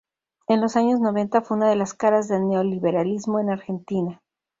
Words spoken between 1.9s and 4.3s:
caras del neoliberalismo en Argentina.